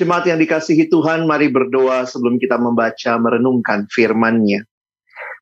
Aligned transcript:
Jemaat 0.00 0.32
yang 0.32 0.40
dikasihi 0.40 0.88
Tuhan, 0.88 1.28
mari 1.28 1.52
berdoa 1.52 2.08
sebelum 2.08 2.40
kita 2.40 2.56
membaca 2.56 3.20
merenungkan 3.20 3.84
firman-Nya. 3.92 4.64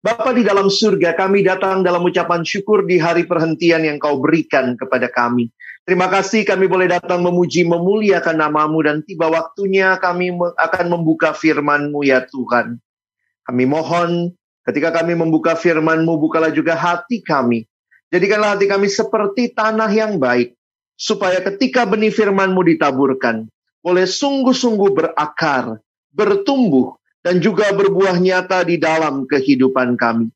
Bapa 0.03 0.35
di 0.35 0.43
dalam 0.43 0.67
surga, 0.67 1.15
kami 1.15 1.47
datang 1.47 1.87
dalam 1.87 2.03
ucapan 2.03 2.43
syukur 2.43 2.83
di 2.83 2.99
hari 2.99 3.23
perhentian 3.23 3.87
yang 3.87 4.03
kau 4.03 4.19
berikan 4.19 4.75
kepada 4.75 5.07
kami. 5.15 5.55
Terima 5.87 6.11
kasih 6.11 6.43
kami 6.43 6.67
boleh 6.67 6.91
datang 6.91 7.23
memuji, 7.23 7.63
memuliakan 7.71 8.35
namamu 8.35 8.83
dan 8.83 9.07
tiba 9.07 9.31
waktunya 9.31 9.95
kami 10.03 10.35
akan 10.35 10.87
membuka 10.91 11.31
firman-Mu 11.39 12.03
ya 12.03 12.27
Tuhan. 12.27 12.83
Kami 13.47 13.63
mohon 13.63 14.35
ketika 14.67 14.91
kami 14.91 15.15
membuka 15.15 15.55
firman-Mu, 15.55 16.19
bukalah 16.19 16.51
juga 16.51 16.75
hati 16.75 17.23
kami. 17.23 17.63
Jadikanlah 18.11 18.59
hati 18.59 18.67
kami 18.67 18.91
seperti 18.91 19.55
tanah 19.55 19.91
yang 19.95 20.19
baik, 20.19 20.59
supaya 20.99 21.39
ketika 21.47 21.87
benih 21.87 22.11
firman-Mu 22.11 22.67
ditaburkan, 22.75 23.47
boleh 23.89 24.05
sungguh-sungguh 24.05 24.91
berakar, 24.93 25.81
bertumbuh, 26.13 27.01
dan 27.25 27.41
juga 27.41 27.73
berbuah 27.73 28.21
nyata 28.21 28.69
di 28.69 28.77
dalam 28.77 29.25
kehidupan 29.25 29.97
kami. 29.97 30.29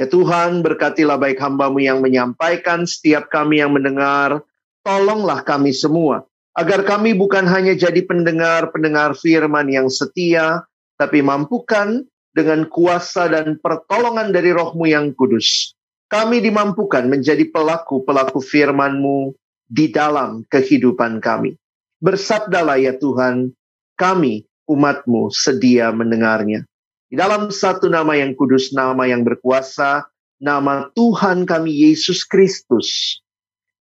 Ya 0.00 0.08
Tuhan, 0.08 0.64
berkatilah 0.64 1.20
baik 1.20 1.36
hambamu 1.44 1.84
yang 1.84 2.00
menyampaikan, 2.00 2.88
setiap 2.88 3.28
kami 3.28 3.60
yang 3.60 3.76
mendengar, 3.76 4.40
tolonglah 4.80 5.44
kami 5.44 5.76
semua, 5.76 6.24
agar 6.56 6.88
kami 6.88 7.12
bukan 7.12 7.44
hanya 7.44 7.76
jadi 7.76 8.00
pendengar-pendengar 8.00 9.12
firman 9.20 9.68
yang 9.68 9.92
setia, 9.92 10.64
tapi 10.96 11.20
mampukan 11.20 12.08
dengan 12.32 12.64
kuasa 12.64 13.28
dan 13.28 13.60
pertolongan 13.60 14.32
dari 14.32 14.56
rohmu 14.56 14.88
yang 14.88 15.12
kudus. 15.12 15.76
Kami 16.08 16.40
dimampukan 16.40 17.04
menjadi 17.12 17.44
pelaku-pelaku 17.52 18.40
firman-Mu 18.40 19.36
di 19.68 19.92
dalam 19.92 20.48
kehidupan 20.48 21.20
kami. 21.20 21.60
Bersabdalah 22.00 22.80
ya 22.80 22.96
Tuhan, 22.96 23.52
kami 24.00 24.48
umatmu 24.64 25.28
sedia 25.28 25.92
mendengarnya. 25.92 26.64
Di 27.10 27.18
dalam 27.18 27.52
satu 27.52 27.92
nama 27.92 28.16
yang 28.16 28.32
kudus, 28.32 28.72
nama 28.72 29.04
yang 29.04 29.20
berkuasa, 29.20 30.08
nama 30.40 30.88
Tuhan 30.96 31.44
kami 31.44 31.68
Yesus 31.90 32.24
Kristus, 32.24 33.20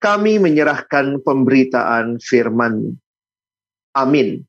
kami 0.02 0.42
menyerahkan 0.42 1.22
pemberitaan 1.22 2.18
firman. 2.18 2.98
Amin. 3.94 4.42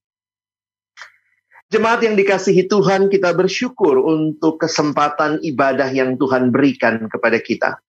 Jemaat 1.72 2.04
yang 2.04 2.20
dikasihi 2.20 2.68
Tuhan, 2.68 3.08
kita 3.08 3.32
bersyukur 3.32 4.02
untuk 4.04 4.60
kesempatan 4.60 5.40
ibadah 5.40 5.88
yang 5.94 6.20
Tuhan 6.20 6.52
berikan 6.52 7.08
kepada 7.08 7.40
kita. 7.40 7.80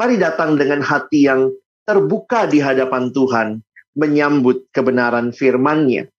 Mari 0.00 0.18
datang 0.18 0.58
dengan 0.58 0.82
hati 0.82 1.30
yang 1.30 1.52
terbuka 1.86 2.50
di 2.50 2.58
hadapan 2.58 3.14
Tuhan, 3.14 3.62
menyambut 3.94 4.70
kebenaran 4.70 5.34
firman-Nya. 5.34 6.10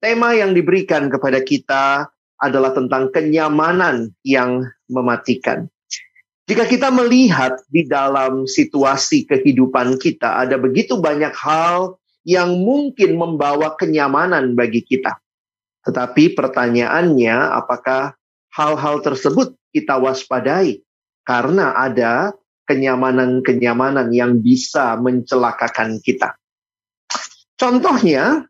Tema 0.00 0.36
yang 0.36 0.52
diberikan 0.52 1.08
kepada 1.08 1.40
kita 1.40 2.08
adalah 2.36 2.72
tentang 2.76 3.08
kenyamanan 3.12 4.12
yang 4.20 4.64
mematikan. 4.92 5.68
Jika 6.46 6.62
kita 6.62 6.94
melihat 6.94 7.58
di 7.66 7.90
dalam 7.90 8.46
situasi 8.46 9.26
kehidupan 9.26 9.98
kita, 9.98 10.46
ada 10.46 10.54
begitu 10.54 10.94
banyak 11.00 11.34
hal 11.34 11.98
yang 12.22 12.62
mungkin 12.62 13.18
membawa 13.18 13.74
kenyamanan 13.74 14.54
bagi 14.54 14.86
kita. 14.86 15.18
Tetapi 15.82 16.38
pertanyaannya, 16.38 17.34
apakah 17.50 18.14
hal-hal 18.54 19.02
tersebut 19.02 19.58
kita 19.74 19.98
waspadai? 19.98 20.82
Karena 21.26 21.74
ada 21.74 22.30
kenyamanan-kenyamanan 22.66 24.10
yang 24.14 24.38
bisa 24.38 24.94
mencelakakan 24.98 25.98
kita. 26.02 26.34
Contohnya, 27.56 28.44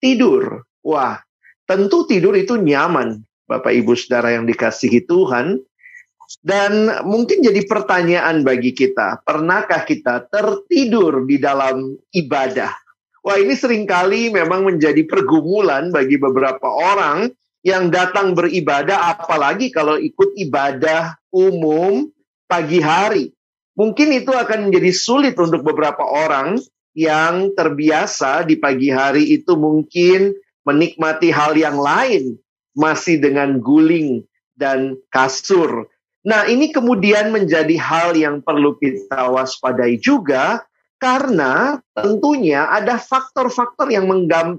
tidur. 0.00 0.64
Wah, 0.80 1.20
tentu 1.68 2.08
tidur 2.08 2.32
itu 2.32 2.56
nyaman, 2.56 3.20
Bapak 3.44 3.72
Ibu 3.72 3.92
Saudara 3.92 4.32
yang 4.32 4.48
dikasihi 4.48 5.04
Tuhan. 5.04 5.60
Dan 6.42 6.90
mungkin 7.06 7.38
jadi 7.38 7.62
pertanyaan 7.70 8.42
bagi 8.42 8.74
kita, 8.74 9.22
pernahkah 9.22 9.86
kita 9.86 10.26
tertidur 10.26 11.22
di 11.22 11.38
dalam 11.38 11.94
ibadah? 12.10 12.74
Wah, 13.22 13.38
ini 13.38 13.54
sering 13.54 13.86
kali 13.86 14.30
memang 14.34 14.66
menjadi 14.66 15.06
pergumulan 15.06 15.94
bagi 15.94 16.18
beberapa 16.18 16.66
orang 16.66 17.30
yang 17.66 17.90
datang 17.90 18.34
beribadah, 18.34 19.18
apalagi 19.18 19.74
kalau 19.74 19.98
ikut 19.98 20.34
ibadah 20.38 21.18
umum 21.34 22.10
pagi 22.46 22.78
hari. 22.78 23.34
Mungkin 23.74 24.14
itu 24.14 24.30
akan 24.30 24.70
menjadi 24.70 24.90
sulit 24.94 25.34
untuk 25.36 25.66
beberapa 25.66 26.06
orang 26.06 26.62
yang 26.96 27.52
terbiasa 27.52 28.48
di 28.48 28.56
pagi 28.56 28.88
hari 28.88 29.36
itu 29.36 29.52
mungkin 29.52 30.32
menikmati 30.64 31.28
hal 31.28 31.52
yang 31.52 31.76
lain, 31.76 32.40
masih 32.72 33.20
dengan 33.20 33.60
guling 33.60 34.24
dan 34.56 34.96
kasur. 35.12 35.92
Nah, 36.24 36.48
ini 36.48 36.72
kemudian 36.72 37.30
menjadi 37.30 37.76
hal 37.76 38.16
yang 38.16 38.40
perlu 38.40 38.80
kita 38.80 39.28
waspadai 39.28 40.00
juga, 40.00 40.64
karena 40.96 41.78
tentunya 41.92 42.66
ada 42.72 42.96
faktor-faktor 42.96 43.92
yang 43.92 44.08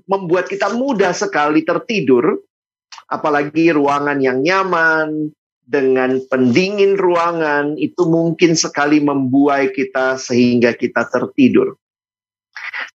membuat 0.05 0.45
kita 0.45 0.69
mudah 0.77 1.11
sekali 1.17 1.65
tertidur, 1.65 2.45
apalagi 3.09 3.73
ruangan 3.73 4.21
yang 4.21 4.45
nyaman, 4.45 5.33
dengan 5.67 6.23
pendingin 6.31 6.95
ruangan, 6.95 7.75
itu 7.75 8.07
mungkin 8.07 8.55
sekali 8.55 9.03
membuai 9.03 9.75
kita 9.75 10.15
sehingga 10.15 10.71
kita 10.71 11.03
tertidur. 11.11 11.75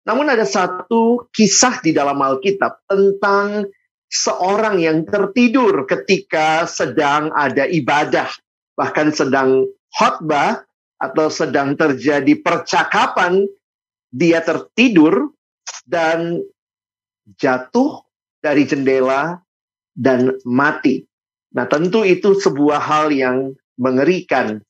Namun 0.03 0.27
ada 0.31 0.43
satu 0.43 1.31
kisah 1.31 1.79
di 1.79 1.95
dalam 1.95 2.19
Alkitab 2.19 2.91
tentang 2.91 3.71
seorang 4.11 4.83
yang 4.83 5.07
tertidur 5.07 5.87
ketika 5.87 6.67
sedang 6.67 7.31
ada 7.33 7.65
ibadah, 7.71 8.29
bahkan 8.75 9.15
sedang 9.15 9.71
khotbah 9.95 10.67
atau 10.99 11.27
sedang 11.31 11.79
terjadi 11.79 12.35
percakapan, 12.43 13.47
dia 14.11 14.43
tertidur 14.43 15.31
dan 15.87 16.43
jatuh 17.39 18.03
dari 18.43 18.67
jendela 18.67 19.39
dan 19.95 20.35
mati. 20.43 21.07
Nah, 21.55 21.69
tentu 21.71 22.03
itu 22.03 22.35
sebuah 22.35 22.81
hal 22.81 23.15
yang 23.15 23.55
mengerikan 23.79 24.61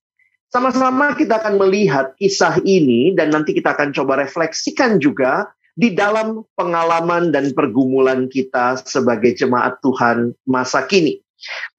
sama-sama 0.52 1.16
kita 1.16 1.40
akan 1.40 1.56
melihat 1.56 2.12
kisah 2.20 2.60
ini 2.68 3.16
dan 3.16 3.32
nanti 3.32 3.56
kita 3.56 3.72
akan 3.72 3.96
coba 3.96 4.20
refleksikan 4.20 5.00
juga 5.00 5.48
di 5.72 5.96
dalam 5.96 6.44
pengalaman 6.52 7.32
dan 7.32 7.56
pergumulan 7.56 8.28
kita 8.28 8.76
sebagai 8.84 9.32
jemaat 9.32 9.80
Tuhan 9.80 10.36
masa 10.44 10.84
kini. 10.84 11.24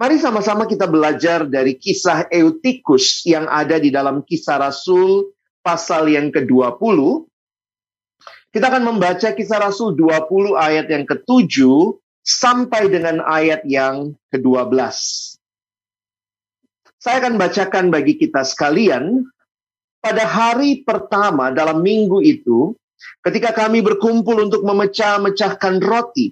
Mari 0.02 0.18
sama-sama 0.18 0.66
kita 0.66 0.90
belajar 0.90 1.46
dari 1.46 1.78
kisah 1.78 2.28
Eutikus 2.34 3.22
yang 3.24 3.46
ada 3.46 3.78
di 3.78 3.94
dalam 3.94 4.26
kisah 4.26 4.60
Rasul 4.60 5.30
pasal 5.62 6.10
yang 6.10 6.34
ke-20. 6.34 6.98
Kita 8.50 8.66
akan 8.74 8.84
membaca 8.90 9.30
kisah 9.38 9.62
Rasul 9.62 9.94
20 9.96 10.58
ayat 10.58 10.90
yang 10.90 11.06
ke-7 11.06 11.62
sampai 12.26 12.90
dengan 12.90 13.22
ayat 13.22 13.62
yang 13.70 14.18
ke-12. 14.34 14.74
Saya 17.04 17.20
akan 17.20 17.36
bacakan 17.36 17.92
bagi 17.92 18.16
kita 18.16 18.48
sekalian. 18.48 19.28
Pada 20.00 20.24
hari 20.24 20.88
pertama 20.88 21.52
dalam 21.52 21.84
minggu 21.84 22.24
itu, 22.24 22.80
ketika 23.20 23.52
kami 23.52 23.84
berkumpul 23.84 24.40
untuk 24.40 24.64
memecah-mecahkan 24.64 25.84
roti, 25.84 26.32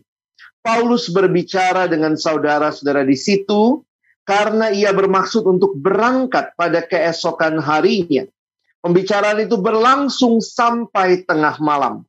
Paulus 0.64 1.12
berbicara 1.12 1.92
dengan 1.92 2.16
saudara-saudara 2.16 3.04
di 3.04 3.20
situ 3.20 3.84
karena 4.24 4.72
ia 4.72 4.96
bermaksud 4.96 5.44
untuk 5.44 5.76
berangkat 5.76 6.56
pada 6.56 6.80
keesokan 6.88 7.60
harinya. 7.60 8.24
Pembicaraan 8.80 9.44
itu 9.44 9.60
berlangsung 9.60 10.40
sampai 10.40 11.28
tengah 11.28 11.60
malam. 11.60 12.08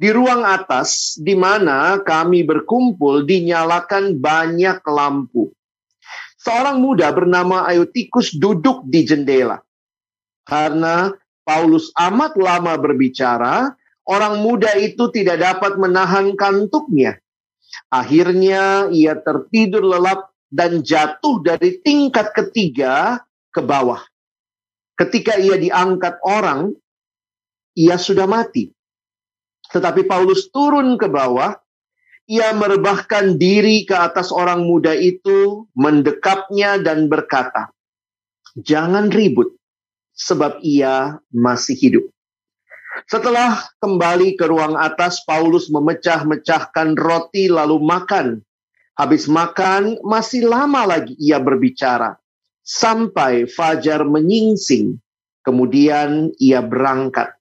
Di 0.00 0.08
ruang 0.08 0.40
atas, 0.40 1.20
di 1.20 1.36
mana 1.36 2.00
kami 2.00 2.48
berkumpul, 2.48 3.28
dinyalakan 3.28 4.16
banyak 4.16 4.80
lampu 4.88 5.52
seorang 6.44 6.76
muda 6.78 7.08
bernama 7.10 7.64
Ayutikus 7.64 8.36
duduk 8.36 8.84
di 8.84 9.08
jendela. 9.08 9.64
Karena 10.44 11.08
Paulus 11.40 11.88
amat 11.96 12.36
lama 12.36 12.76
berbicara, 12.76 13.72
orang 14.04 14.44
muda 14.44 14.76
itu 14.76 15.08
tidak 15.08 15.40
dapat 15.40 15.80
menahan 15.80 16.36
kantuknya. 16.36 17.16
Akhirnya 17.88 18.92
ia 18.92 19.16
tertidur 19.16 19.82
lelap 19.82 20.30
dan 20.52 20.84
jatuh 20.84 21.40
dari 21.40 21.80
tingkat 21.80 22.30
ketiga 22.36 23.24
ke 23.50 23.64
bawah. 23.64 24.04
Ketika 24.94 25.40
ia 25.40 25.58
diangkat 25.58 26.22
orang, 26.22 26.70
ia 27.74 27.98
sudah 27.98 28.30
mati. 28.30 28.70
Tetapi 29.74 30.06
Paulus 30.06 30.46
turun 30.54 30.94
ke 30.94 31.10
bawah 31.10 31.56
ia 32.24 32.56
merebahkan 32.56 33.36
diri 33.36 33.84
ke 33.84 33.92
atas 33.92 34.32
orang 34.32 34.64
muda 34.64 34.96
itu, 34.96 35.68
mendekapnya 35.76 36.80
dan 36.80 37.08
berkata, 37.12 37.68
"Jangan 38.56 39.12
ribut, 39.12 39.52
sebab 40.16 40.60
ia 40.64 41.20
masih 41.28 41.76
hidup." 41.76 42.04
Setelah 43.10 43.58
kembali 43.82 44.38
ke 44.38 44.46
ruang 44.46 44.78
atas, 44.78 45.20
Paulus 45.26 45.66
memecah-mecahkan 45.68 46.94
roti 46.94 47.50
lalu 47.50 47.82
makan. 47.82 48.40
Habis 48.94 49.26
makan, 49.26 49.98
masih 50.06 50.46
lama 50.46 50.86
lagi 50.86 51.18
ia 51.18 51.42
berbicara. 51.42 52.14
Sampai 52.62 53.50
fajar 53.50 54.06
menyingsing. 54.06 55.02
Kemudian 55.42 56.32
ia 56.38 56.62
berangkat. 56.62 57.34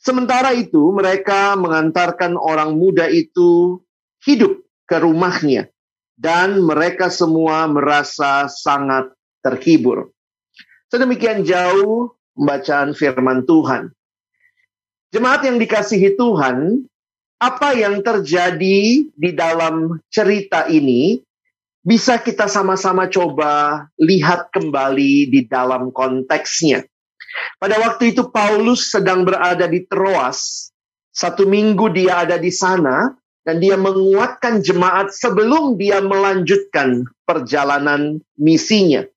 Sementara 0.00 0.54
itu, 0.54 0.94
mereka 0.94 1.58
mengantarkan 1.58 2.38
orang 2.38 2.78
muda 2.78 3.10
itu 3.10 3.82
hidup 4.24 4.62
ke 4.88 4.96
rumahnya, 4.98 5.68
dan 6.18 6.58
mereka 6.64 7.12
semua 7.12 7.68
merasa 7.68 8.50
sangat 8.50 9.12
terhibur. 9.44 10.10
Sedemikian 10.88 11.44
jauh 11.44 12.16
pembacaan 12.34 12.96
firman 12.96 13.44
Tuhan. 13.44 13.92
Jemaat 15.12 15.44
yang 15.44 15.60
dikasihi 15.60 16.16
Tuhan, 16.16 16.84
apa 17.38 17.76
yang 17.76 18.02
terjadi 18.02 19.08
di 19.08 19.30
dalam 19.32 20.02
cerita 20.10 20.66
ini 20.66 21.22
bisa 21.84 22.18
kita 22.18 22.50
sama-sama 22.50 23.06
coba 23.08 23.86
lihat 23.96 24.50
kembali 24.52 25.30
di 25.30 25.40
dalam 25.46 25.88
konteksnya. 25.94 26.84
Pada 27.56 27.78
waktu 27.78 28.12
itu 28.12 28.28
Paulus 28.28 28.90
sedang 28.90 29.22
berada 29.22 29.64
di 29.70 29.86
Troas. 29.86 30.68
Satu 31.14 31.48
minggu 31.48 31.90
dia 31.90 32.26
ada 32.26 32.36
di 32.36 32.52
sana 32.52 33.14
dan 33.48 33.64
dia 33.64 33.80
menguatkan 33.80 34.60
jemaat 34.60 35.08
sebelum 35.08 35.80
dia 35.80 36.04
melanjutkan 36.04 37.08
perjalanan 37.24 38.20
misinya. 38.36 39.08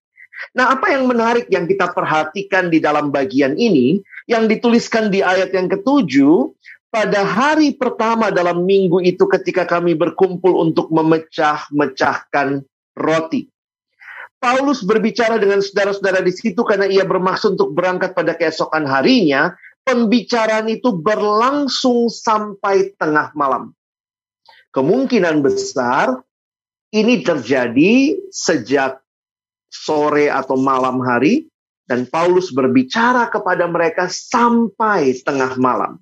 Nah, 0.56 0.72
apa 0.72 0.96
yang 0.96 1.04
menarik 1.04 1.52
yang 1.52 1.68
kita 1.68 1.92
perhatikan 1.92 2.72
di 2.72 2.80
dalam 2.80 3.12
bagian 3.12 3.60
ini, 3.60 4.00
yang 4.32 4.48
dituliskan 4.48 5.12
di 5.12 5.20
ayat 5.20 5.52
yang 5.52 5.68
ketujuh, 5.68 6.48
pada 6.88 7.28
hari 7.28 7.76
pertama 7.76 8.32
dalam 8.32 8.64
minggu 8.64 9.04
itu 9.04 9.28
ketika 9.28 9.68
kami 9.68 10.00
berkumpul 10.00 10.64
untuk 10.64 10.88
memecah-mecahkan 10.96 12.64
roti. 12.96 13.52
Paulus 14.40 14.80
berbicara 14.80 15.44
dengan 15.44 15.60
saudara-saudara 15.60 16.24
di 16.24 16.32
situ 16.32 16.64
karena 16.64 16.88
ia 16.88 17.04
bermaksud 17.04 17.60
untuk 17.60 17.76
berangkat 17.76 18.16
pada 18.16 18.32
keesokan 18.40 18.88
harinya. 18.88 19.52
Pembicaraan 19.84 20.72
itu 20.72 20.96
berlangsung 20.96 22.08
sampai 22.08 22.96
tengah 22.96 23.36
malam. 23.36 23.76
Kemungkinan 24.72 25.44
besar 25.44 26.24
ini 26.96 27.24
terjadi 27.24 28.16
sejak 28.32 29.04
sore 29.72 30.28
atau 30.32 30.60
malam 30.60 31.00
hari 31.04 31.48
dan 31.88 32.08
Paulus 32.08 32.56
berbicara 32.56 33.28
kepada 33.28 33.68
mereka 33.68 34.08
sampai 34.08 35.20
tengah 35.24 35.60
malam. 35.60 36.00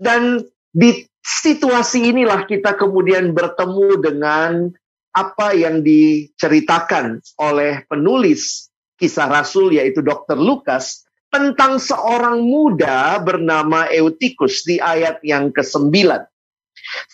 Dan 0.00 0.40
di 0.72 1.04
situasi 1.20 2.08
inilah 2.08 2.48
kita 2.48 2.76
kemudian 2.80 3.36
bertemu 3.36 3.88
dengan 4.00 4.72
apa 5.12 5.52
yang 5.52 5.84
diceritakan 5.84 7.20
oleh 7.36 7.84
penulis 7.90 8.70
kisah 8.96 9.28
Rasul 9.28 9.76
yaitu 9.76 10.00
Dr. 10.00 10.38
Lukas 10.38 11.04
tentang 11.28 11.76
seorang 11.76 12.40
muda 12.40 13.20
bernama 13.20 13.86
Eutikus 13.92 14.64
di 14.64 14.80
ayat 14.80 15.20
yang 15.20 15.52
ke-9. 15.52 15.92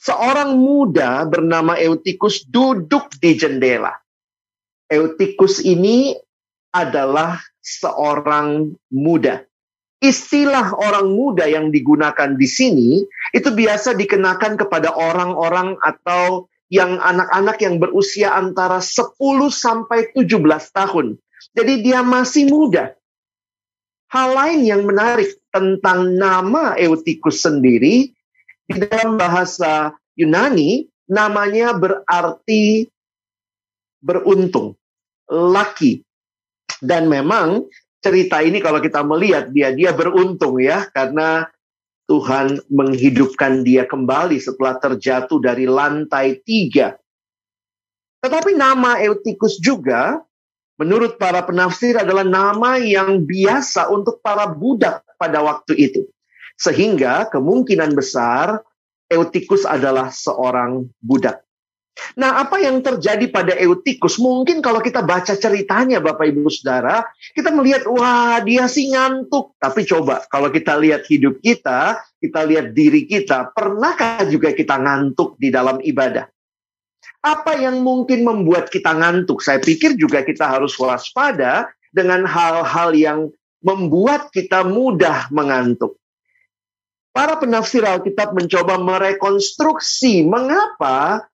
Seorang 0.00 0.56
muda 0.56 1.26
bernama 1.26 1.76
Eutikus 1.76 2.46
duduk 2.46 3.10
di 3.18 3.34
jendela. 3.34 3.92
Eutikus 4.86 5.58
ini 5.62 6.14
adalah 6.70 7.42
seorang 7.58 8.70
muda. 8.94 9.42
Istilah 9.96 10.76
orang 10.76 11.08
muda 11.10 11.48
yang 11.48 11.72
digunakan 11.72 12.36
di 12.36 12.44
sini 12.46 12.90
itu 13.32 13.48
biasa 13.48 13.96
dikenakan 13.96 14.60
kepada 14.60 14.92
orang-orang 14.92 15.74
atau 15.80 16.46
yang 16.68 16.98
anak-anak 16.98 17.56
yang 17.62 17.78
berusia 17.78 18.34
antara 18.34 18.82
10 18.82 19.16
sampai 19.50 20.12
17 20.12 20.42
tahun. 20.74 21.16
Jadi 21.56 21.74
dia 21.82 22.04
masih 22.04 22.50
muda. 22.50 22.92
Hal 24.06 24.38
lain 24.38 24.60
yang 24.62 24.82
menarik 24.86 25.34
tentang 25.50 26.14
nama 26.14 26.78
Eutikus 26.78 27.42
sendiri 27.42 28.15
di 28.66 28.82
dalam 28.82 29.14
bahasa 29.14 29.94
Yunani 30.18 30.86
namanya 31.06 31.74
berarti 31.74 32.90
beruntung, 34.02 34.74
lucky. 35.30 36.02
Dan 36.82 37.08
memang 37.08 37.64
cerita 38.04 38.44
ini 38.44 38.60
kalau 38.60 38.82
kita 38.82 39.00
melihat 39.06 39.48
dia 39.50 39.72
dia 39.72 39.90
beruntung 39.96 40.60
ya 40.60 40.86
karena 40.92 41.48
Tuhan 42.06 42.62
menghidupkan 42.70 43.66
dia 43.66 43.82
kembali 43.82 44.38
setelah 44.38 44.78
terjatuh 44.78 45.42
dari 45.42 45.66
lantai 45.66 46.38
tiga. 46.38 46.94
Tetapi 48.22 48.54
nama 48.54 49.02
Eutikus 49.02 49.58
juga 49.58 50.22
menurut 50.78 51.18
para 51.18 51.42
penafsir 51.42 51.98
adalah 51.98 52.22
nama 52.22 52.78
yang 52.78 53.26
biasa 53.26 53.90
untuk 53.90 54.22
para 54.22 54.46
budak 54.46 55.02
pada 55.18 55.42
waktu 55.42 55.74
itu. 55.74 56.06
Sehingga 56.56 57.28
kemungkinan 57.28 57.92
besar 57.92 58.64
Eutikus 59.06 59.62
adalah 59.62 60.10
seorang 60.10 60.88
budak. 60.98 61.46
Nah, 62.16 62.44
apa 62.44 62.60
yang 62.60 62.84
terjadi 62.84 63.24
pada 63.32 63.56
Eutikus? 63.56 64.20
Mungkin 64.20 64.60
kalau 64.60 64.84
kita 64.84 65.00
baca 65.00 65.32
ceritanya 65.32 65.96
Bapak 65.96 66.28
Ibu 66.28 66.44
Saudara, 66.52 67.08
kita 67.32 67.48
melihat 67.48 67.88
wah 67.88 68.36
dia 68.44 68.68
sih 68.68 68.92
ngantuk. 68.92 69.56
Tapi 69.56 69.88
coba 69.88 70.28
kalau 70.28 70.52
kita 70.52 70.76
lihat 70.76 71.08
hidup 71.08 71.40
kita, 71.40 71.96
kita 72.20 72.40
lihat 72.44 72.76
diri 72.76 73.08
kita, 73.08 73.52
pernahkah 73.56 74.28
juga 74.28 74.52
kita 74.52 74.76
ngantuk 74.76 75.40
di 75.40 75.48
dalam 75.48 75.80
ibadah? 75.80 76.28
Apa 77.24 77.56
yang 77.56 77.80
mungkin 77.80 78.28
membuat 78.28 78.68
kita 78.68 78.92
ngantuk? 78.92 79.40
Saya 79.40 79.58
pikir 79.58 79.96
juga 79.96 80.20
kita 80.20 80.46
harus 80.46 80.76
waspada 80.76 81.72
dengan 81.90 82.28
hal-hal 82.28 82.92
yang 82.92 83.18
membuat 83.64 84.28
kita 84.30 84.62
mudah 84.68 85.32
mengantuk. 85.32 85.96
Para 87.16 87.40
penafsir 87.40 87.80
Alkitab 87.80 88.36
mencoba 88.36 88.76
merekonstruksi 88.76 90.28
mengapa 90.28 91.24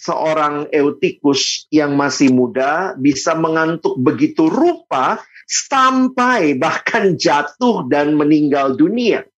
seorang 0.00 0.72
Eutikus 0.72 1.68
yang 1.68 1.92
masih 1.92 2.32
muda 2.32 2.96
bisa 2.96 3.36
mengantuk 3.36 4.00
begitu 4.00 4.48
rupa 4.48 5.20
sampai 5.44 6.56
bahkan 6.56 7.20
jatuh 7.20 7.84
dan 7.84 8.16
meninggal 8.16 8.72
dunia. 8.72 9.28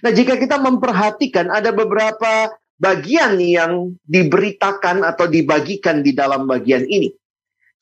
Nah, 0.00 0.08
jika 0.08 0.40
kita 0.40 0.56
memperhatikan 0.56 1.52
ada 1.52 1.68
beberapa 1.76 2.48
bagian 2.80 3.36
yang 3.44 3.92
diberitakan 4.08 5.04
atau 5.04 5.28
dibagikan 5.28 6.00
di 6.00 6.16
dalam 6.16 6.48
bagian 6.48 6.88
ini. 6.88 7.12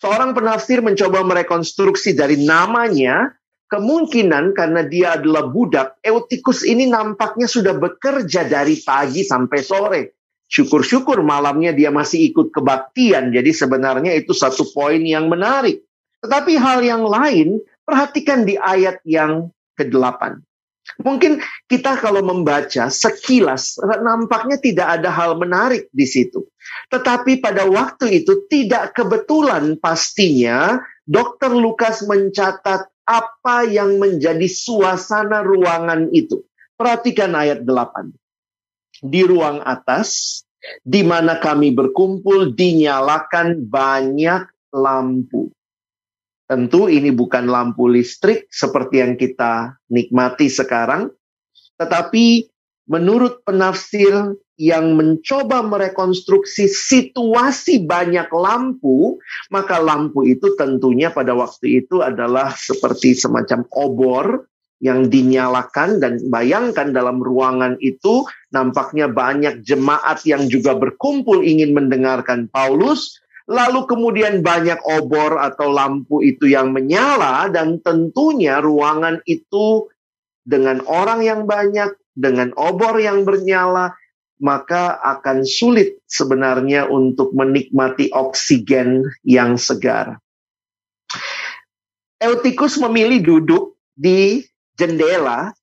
Seorang 0.03 0.35
penafsir 0.35 0.83
mencoba 0.83 1.23
merekonstruksi 1.23 2.19
dari 2.19 2.43
namanya, 2.43 3.38
kemungkinan 3.69 4.57
karena 4.57 4.83
dia 4.85 5.21
adalah 5.21 5.47
budak, 5.49 6.01
Eutikus 6.01 6.65
ini 6.65 6.89
nampaknya 6.89 7.45
sudah 7.45 7.77
bekerja 7.77 8.49
dari 8.49 8.81
pagi 8.81 9.23
sampai 9.23 9.61
sore 9.61 10.03
syukur-syukur 10.49 11.21
malamnya 11.21 11.77
dia 11.77 11.93
masih 11.93 12.33
ikut 12.33 12.51
kebaktian. 12.51 13.31
Jadi 13.31 13.53
sebenarnya 13.53 14.17
itu 14.17 14.33
satu 14.33 14.67
poin 14.73 14.99
yang 15.05 15.29
menarik. 15.29 15.85
Tetapi 16.25 16.59
hal 16.59 16.83
yang 16.83 17.05
lain, 17.07 17.63
perhatikan 17.85 18.43
di 18.43 18.59
ayat 18.59 18.99
yang 19.07 19.53
ke-8. 19.79 20.43
Mungkin 21.05 21.39
kita 21.69 22.01
kalau 22.01 22.25
membaca 22.25 22.89
sekilas 22.89 23.77
nampaknya 24.03 24.57
tidak 24.57 24.99
ada 24.99 25.13
hal 25.13 25.37
menarik 25.37 25.87
di 25.93 26.09
situ. 26.09 26.49
Tetapi 26.89 27.45
pada 27.45 27.69
waktu 27.69 28.25
itu 28.25 28.49
tidak 28.49 28.97
kebetulan 28.97 29.77
pastinya 29.79 30.81
Dokter 31.05 31.53
Lukas 31.53 32.03
mencatat 32.09 32.89
apa 33.09 33.65
yang 33.65 33.97
menjadi 33.97 34.45
suasana 34.45 35.41
ruangan 35.41 36.13
itu. 36.13 36.45
Perhatikan 36.77 37.33
ayat 37.33 37.65
8 37.65 38.13
di 39.01 39.25
ruang 39.25 39.65
atas, 39.65 40.43
di 40.85 41.01
mana 41.01 41.41
kami 41.41 41.73
berkumpul, 41.73 42.53
dinyalakan 42.53 43.65
banyak 43.65 44.45
lampu. 44.77 45.49
Tentu 46.49 46.89
ini 46.89 47.09
bukan 47.13 47.49
lampu 47.49 47.89
listrik 47.89 48.49
seperti 48.53 49.01
yang 49.01 49.17
kita 49.17 49.81
nikmati 49.89 50.49
sekarang, 50.49 51.13
tetapi 51.77 52.49
menurut 52.89 53.45
penafsir 53.45 54.35
yang 54.59 54.99
mencoba 54.99 55.63
merekonstruksi 55.63 56.67
situasi 56.67 57.87
banyak 57.87 58.27
lampu, 58.35 59.23
maka 59.55 59.79
lampu 59.79 60.27
itu 60.27 60.59
tentunya 60.59 61.15
pada 61.15 61.37
waktu 61.37 61.87
itu 61.87 62.03
adalah 62.03 62.51
seperti 62.59 63.15
semacam 63.15 63.63
obor 63.71 64.51
yang 64.79 65.11
dinyalakan 65.11 65.99
dan 66.03 66.23
bayangkan 66.31 66.95
dalam 66.95 67.19
ruangan 67.23 67.79
itu 67.83 68.27
nampaknya 68.55 69.11
banyak 69.11 69.63
jemaat 69.63 70.23
yang 70.23 70.47
juga 70.47 70.75
berkumpul 70.75 71.43
ingin 71.43 71.75
mendengarkan 71.75 72.51
Paulus. 72.51 73.19
Lalu 73.49 73.89
kemudian 73.89 74.45
banyak 74.45 74.77
obor 74.85 75.41
atau 75.41 75.73
lampu 75.73 76.21
itu 76.21 76.53
yang 76.53 76.69
menyala 76.69 77.49
dan 77.49 77.81
tentunya 77.81 78.61
ruangan 78.61 79.25
itu 79.25 79.89
dengan 80.45 80.85
orang 80.85 81.25
yang 81.25 81.49
banyak, 81.49 81.97
dengan 82.19 82.51
obor 82.59 82.99
yang 82.99 83.23
bernyala, 83.23 83.95
maka 84.43 84.99
akan 84.99 85.47
sulit 85.47 86.03
sebenarnya 86.11 86.91
untuk 86.91 87.31
menikmati 87.31 88.11
oksigen 88.11 89.07
yang 89.23 89.55
segar. 89.55 90.19
Eutikus 92.19 92.75
memilih 92.83 93.23
duduk 93.23 93.79
di 93.95 94.43
jendela 94.75 95.55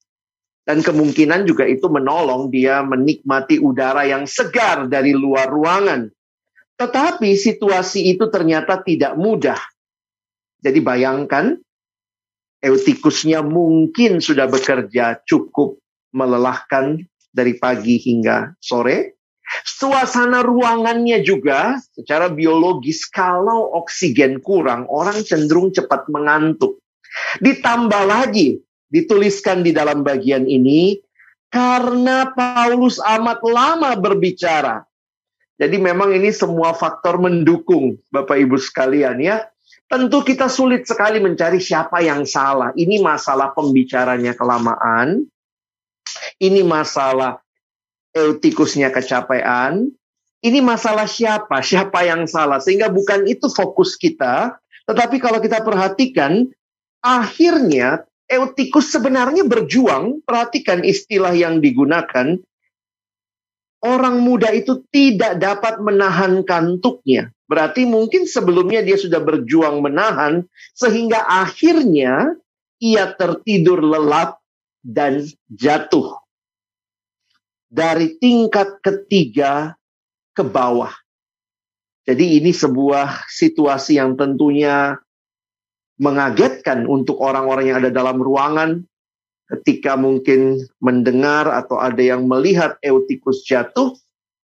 dan 0.63 0.79
kemungkinan 0.79 1.43
juga 1.43 1.67
itu 1.67 1.91
menolong 1.91 2.47
dia 2.47 2.79
menikmati 2.79 3.59
udara 3.59 4.07
yang 4.07 4.23
segar 4.23 4.87
dari 4.87 5.11
luar 5.11 5.51
ruangan. 5.51 6.07
Tetapi 6.75 7.35
situasi 7.35 8.11
itu 8.15 8.27
ternyata 8.31 8.79
tidak 8.83 9.15
mudah. 9.19 9.59
Jadi 10.63 10.79
bayangkan 10.79 11.59
Eutikusnya 12.65 13.45
mungkin 13.45 14.17
sudah 14.17 14.49
bekerja 14.49 15.21
cukup 15.21 15.77
melelahkan 16.15 17.03
dari 17.35 17.59
pagi 17.59 17.99
hingga 17.99 18.55
sore. 18.63 19.19
Suasana 19.67 20.41
ruangannya 20.41 21.21
juga 21.21 21.77
secara 21.93 22.31
biologis 22.31 23.05
kalau 23.05 23.77
oksigen 23.77 24.41
kurang, 24.41 24.89
orang 24.89 25.21
cenderung 25.21 25.69
cepat 25.69 26.09
mengantuk. 26.09 26.81
Ditambah 27.43 28.03
lagi, 28.09 28.57
dituliskan 28.89 29.61
di 29.61 29.69
dalam 29.69 30.01
bagian 30.01 30.49
ini, 30.49 30.97
karena 31.53 32.33
Paulus 32.33 32.97
amat 32.97 33.39
lama 33.45 33.93
berbicara. 33.93 34.81
Jadi 35.55 35.77
memang 35.79 36.11
ini 36.11 36.35
semua 36.35 36.75
faktor 36.75 37.15
mendukung 37.21 37.95
Bapak 38.11 38.35
Ibu 38.35 38.59
sekalian 38.59 39.23
ya. 39.23 39.45
Tentu 39.85 40.25
kita 40.25 40.49
sulit 40.49 40.83
sekali 40.89 41.21
mencari 41.21 41.61
siapa 41.61 42.01
yang 42.01 42.25
salah. 42.27 42.73
Ini 42.75 42.99
masalah 42.99 43.53
pembicaranya 43.55 44.33
kelamaan. 44.35 45.23
Ini 46.39 46.61
masalah 46.63 47.39
eutikusnya 48.15 48.89
kecapean. 48.89 49.91
Ini 50.45 50.59
masalah 50.61 51.09
siapa, 51.09 51.59
siapa 51.65 52.05
yang 52.05 52.29
salah. 52.29 52.61
Sehingga 52.61 52.87
bukan 52.87 53.25
itu 53.25 53.49
fokus 53.49 53.97
kita. 53.97 54.55
Tetapi 54.85 55.17
kalau 55.17 55.41
kita 55.41 55.65
perhatikan, 55.65 56.45
akhirnya 57.01 58.05
eutikus 58.29 58.93
sebenarnya 58.93 59.43
berjuang. 59.43 60.21
Perhatikan 60.21 60.85
istilah 60.85 61.33
yang 61.33 61.59
digunakan. 61.59 62.37
Orang 63.85 64.21
muda 64.21 64.49
itu 64.53 64.81
tidak 64.93 65.37
dapat 65.41 65.77
menahan 65.81 66.41
kantuknya. 66.45 67.29
Berarti 67.45 67.85
mungkin 67.85 68.25
sebelumnya 68.25 68.81
dia 68.81 68.97
sudah 68.97 69.21
berjuang 69.21 69.77
menahan 69.85 70.49
sehingga 70.73 71.21
akhirnya 71.29 72.33
ia 72.81 73.13
tertidur 73.13 73.85
lelap 73.85 74.41
dan 74.85 75.25
jatuh 75.49 76.21
dari 77.65 78.13
tingkat 78.21 78.77
ketiga 78.85 79.73
ke 80.37 80.45
bawah. 80.45 80.93
Jadi 82.05 82.37
ini 82.37 82.53
sebuah 82.53 83.25
situasi 83.25 83.97
yang 83.97 84.13
tentunya 84.13 84.93
mengagetkan 85.97 86.85
untuk 86.85 87.17
orang-orang 87.17 87.73
yang 87.73 87.77
ada 87.81 87.89
dalam 87.89 88.21
ruangan 88.21 88.85
ketika 89.49 89.97
mungkin 89.97 90.61
mendengar 90.77 91.49
atau 91.49 91.81
ada 91.81 92.01
yang 92.01 92.29
melihat 92.29 92.77
Eutikus 92.85 93.41
jatuh 93.41 93.97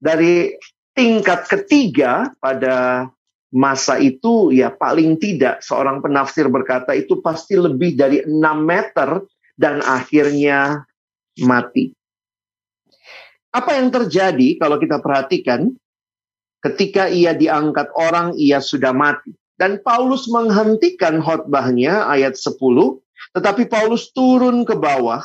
dari 0.01 0.57
tingkat 0.97 1.45
ketiga 1.45 2.33
pada 2.41 3.09
masa 3.53 4.01
itu 4.01 4.49
ya 4.49 4.73
paling 4.73 5.21
tidak 5.21 5.61
seorang 5.61 6.01
penafsir 6.01 6.49
berkata 6.49 6.97
itu 6.97 7.21
pasti 7.21 7.53
lebih 7.53 7.93
dari 7.93 8.25
6 8.25 8.33
meter 8.65 9.21
dan 9.57 9.81
akhirnya 9.85 10.85
mati. 11.41 11.93
Apa 13.53 13.77
yang 13.77 13.93
terjadi 13.93 14.57
kalau 14.57 14.81
kita 14.81 14.97
perhatikan 14.97 15.69
ketika 16.63 17.11
ia 17.11 17.35
diangkat 17.35 17.91
orang 17.93 18.33
ia 18.39 18.63
sudah 18.63 18.95
mati. 18.95 19.35
Dan 19.53 19.85
Paulus 19.85 20.25
menghentikan 20.33 21.21
khotbahnya 21.21 22.09
ayat 22.09 22.33
10, 22.33 22.57
tetapi 23.37 23.69
Paulus 23.69 24.09
turun 24.09 24.65
ke 24.65 24.73
bawah 24.73 25.21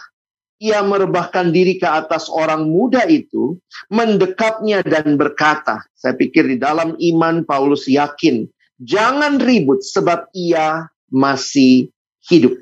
ia 0.58 0.82
merebahkan 0.82 1.54
diri 1.54 1.78
ke 1.78 1.87
atas 1.87 2.26
orang 2.26 2.66
muda 2.66 3.06
itu, 3.06 3.56
mendekapnya 3.88 4.82
dan 4.82 5.14
berkata, 5.14 5.87
saya 5.94 6.18
pikir 6.18 6.50
di 6.50 6.58
dalam 6.58 6.99
iman 6.99 7.47
Paulus 7.47 7.87
yakin, 7.87 8.44
jangan 8.82 9.38
ribut 9.38 9.87
sebab 9.87 10.26
ia 10.35 10.90
masih 11.08 11.94
hidup. 12.26 12.58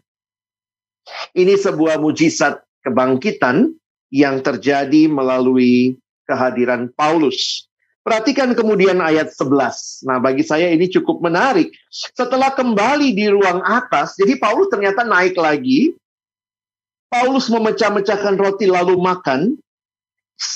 Ini 1.34 1.54
sebuah 1.54 1.98
mujizat 2.02 2.62
kebangkitan 2.82 3.74
yang 4.10 4.42
terjadi 4.42 5.10
melalui 5.10 5.98
kehadiran 6.26 6.90
Paulus. 6.94 7.66
Perhatikan 8.06 8.54
kemudian 8.54 9.02
ayat 9.02 9.34
11. 9.34 10.06
Nah, 10.06 10.22
bagi 10.22 10.46
saya 10.46 10.70
ini 10.70 10.86
cukup 10.86 11.18
menarik. 11.26 11.74
Setelah 11.90 12.54
kembali 12.54 13.10
di 13.10 13.26
ruang 13.26 13.66
atas, 13.66 14.14
jadi 14.14 14.38
Paulus 14.38 14.70
ternyata 14.70 15.02
naik 15.02 15.34
lagi 15.34 15.94
Paulus 17.06 17.46
memecah-mecahkan 17.48 18.34
roti 18.34 18.66
lalu 18.66 18.98
makan. 18.98 19.56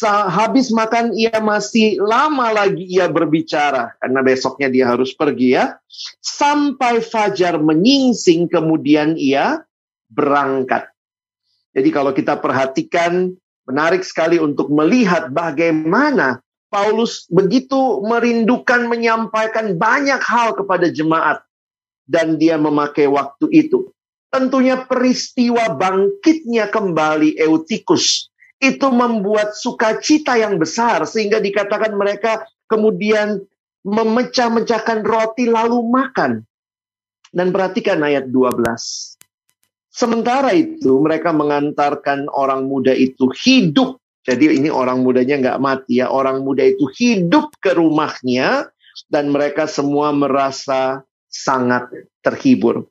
Habis 0.05 0.69
makan 0.77 1.17
ia 1.17 1.41
masih 1.41 1.97
lama 2.05 2.53
lagi 2.53 2.85
ia 2.85 3.09
berbicara 3.09 3.97
karena 3.97 4.21
besoknya 4.21 4.69
dia 4.69 4.85
harus 4.85 5.17
pergi 5.17 5.57
ya. 5.57 5.81
Sampai 6.21 7.01
fajar 7.01 7.57
menyingsing 7.57 8.53
kemudian 8.53 9.17
ia 9.17 9.65
berangkat. 10.11 10.91
Jadi 11.71 11.89
kalau 11.95 12.11
kita 12.11 12.37
perhatikan 12.43 13.31
menarik 13.65 14.03
sekali 14.03 14.43
untuk 14.43 14.69
melihat 14.75 15.31
bagaimana 15.31 16.43
Paulus 16.71 17.27
begitu 17.31 18.03
merindukan 18.07 18.87
menyampaikan 18.87 19.75
banyak 19.79 20.23
hal 20.23 20.55
kepada 20.55 20.91
jemaat 20.91 21.43
dan 22.07 22.39
dia 22.39 22.59
memakai 22.59 23.07
waktu 23.07 23.47
itu. 23.55 23.91
Tentunya 24.31 24.87
peristiwa 24.87 25.75
bangkitnya 25.75 26.71
kembali 26.71 27.39
Eutikus 27.43 28.31
itu 28.63 28.87
membuat 28.93 29.59
sukacita 29.59 30.39
yang 30.39 30.59
besar 30.63 31.03
sehingga 31.09 31.43
dikatakan 31.43 31.91
mereka 31.99 32.47
kemudian 32.71 33.43
memecah-mecahkan 33.83 35.03
roti 35.03 35.51
lalu 35.51 35.83
makan. 35.91 36.47
Dan 37.31 37.55
perhatikan 37.55 38.03
ayat 38.03 38.27
12. 38.27 39.20
Sementara 39.91 40.55
itu 40.55 41.03
mereka 41.03 41.35
mengantarkan 41.35 42.31
orang 42.31 42.71
muda 42.71 42.95
itu 42.95 43.27
hidup. 43.35 43.99
Jadi 44.23 44.63
ini 44.63 44.71
orang 44.71 45.03
mudanya 45.03 45.37
nggak 45.43 45.61
mati 45.61 45.99
ya. 45.99 46.09
Orang 46.09 46.47
muda 46.47 46.63
itu 46.63 46.87
hidup 46.95 47.59
ke 47.59 47.75
rumahnya 47.75 48.71
dan 49.11 49.35
mereka 49.35 49.67
semua 49.67 50.15
merasa 50.15 51.03
sangat 51.27 51.91
terhibur. 52.23 52.87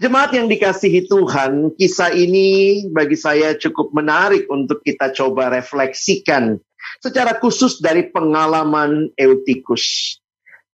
Jemaat 0.00 0.34
yang 0.34 0.48
dikasihi 0.48 1.06
Tuhan, 1.06 1.76
kisah 1.76 2.10
ini 2.12 2.84
bagi 2.90 3.14
saya 3.14 3.54
cukup 3.54 3.92
menarik 3.92 4.48
untuk 4.48 4.80
kita 4.82 5.12
coba 5.12 5.52
refleksikan 5.52 6.58
secara 6.98 7.36
khusus 7.38 7.78
dari 7.78 8.08
pengalaman 8.08 9.12
Eutikus. 9.14 10.18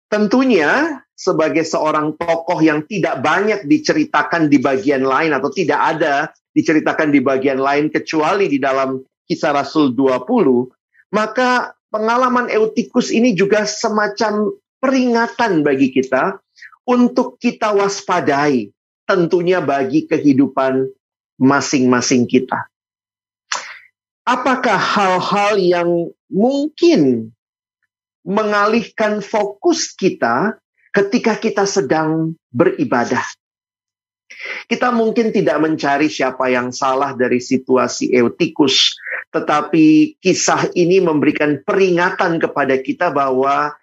Tentunya 0.10 1.06
sebagai 1.14 1.62
seorang 1.62 2.18
tokoh 2.18 2.58
yang 2.66 2.82
tidak 2.90 3.22
banyak 3.22 3.70
diceritakan 3.70 4.50
di 4.50 4.58
bagian 4.58 5.06
lain 5.06 5.38
atau 5.38 5.54
tidak 5.54 5.78
ada 5.78 6.34
diceritakan 6.50 7.14
di 7.14 7.22
bagian 7.22 7.62
lain 7.62 7.94
kecuali 7.94 8.50
di 8.50 8.58
dalam 8.58 8.98
kisah 9.30 9.54
Rasul 9.54 9.94
20, 9.94 11.14
maka 11.14 11.78
pengalaman 11.94 12.50
Eutikus 12.50 13.14
ini 13.14 13.38
juga 13.38 13.70
semacam 13.70 14.50
peringatan 14.82 15.62
bagi 15.62 15.94
kita 15.94 16.42
untuk 16.90 17.38
kita 17.38 17.78
waspadai 17.78 18.74
tentunya 19.06 19.62
bagi 19.62 20.10
kehidupan 20.10 20.90
masing-masing 21.38 22.26
kita. 22.26 22.66
Apakah 24.26 24.78
hal-hal 24.78 25.58
yang 25.58 25.90
mungkin 26.30 27.34
mengalihkan 28.24 29.24
fokus 29.24 29.94
kita 29.96 30.58
ketika 30.96 31.38
kita 31.38 31.64
sedang 31.64 32.36
beribadah? 32.52 33.24
Kita 34.70 34.94
mungkin 34.94 35.34
tidak 35.34 35.58
mencari 35.58 36.08
siapa 36.08 36.54
yang 36.54 36.70
salah 36.70 37.18
dari 37.18 37.42
situasi 37.42 38.14
Eutikus, 38.14 38.94
tetapi 39.34 40.16
kisah 40.22 40.70
ini 40.78 41.02
memberikan 41.02 41.60
peringatan 41.66 42.38
kepada 42.38 42.78
kita 42.78 43.10
bahwa 43.10 43.74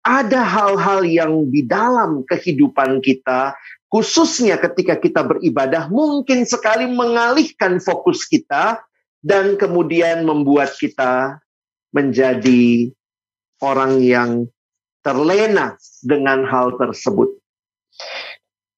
ada 0.00 0.40
hal-hal 0.40 1.04
yang 1.04 1.50
di 1.52 1.66
dalam 1.66 2.24
kehidupan 2.24 3.04
kita 3.04 3.52
khususnya 3.90 4.56
ketika 4.56 4.96
kita 4.96 5.26
beribadah, 5.26 5.90
mungkin 5.90 6.46
sekali 6.46 6.86
mengalihkan 6.86 7.82
fokus 7.82 8.24
kita 8.24 8.80
dan 9.20 9.58
kemudian 9.58 10.22
membuat 10.22 10.72
kita 10.78 11.42
menjadi 11.90 12.94
orang 13.60 14.00
yang 14.00 14.48
terlena 15.00 15.76
dengan 16.04 16.44
hal 16.48 16.76
tersebut. 16.76 17.36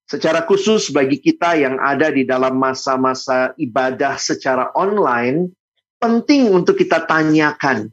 Secara 0.06 0.44
khusus 0.44 0.92
bagi 0.92 1.16
kita 1.18 1.56
yang 1.56 1.80
ada 1.80 2.12
di 2.12 2.28
dalam 2.28 2.60
masa-masa 2.60 3.56
ibadah 3.56 4.20
secara 4.20 4.68
online, 4.76 5.48
penting 5.96 6.52
untuk 6.52 6.76
kita 6.76 7.08
tanyakan 7.08 7.88